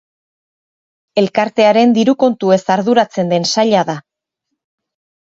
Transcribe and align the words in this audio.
Elkartearen 1.23 1.95
diru 1.99 2.17
kontuez 2.25 2.59
arduratzen 2.79 3.33
den 3.37 3.49
saila 3.55 3.89
da. 3.95 4.01